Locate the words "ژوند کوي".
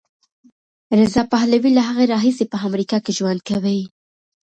3.17-3.81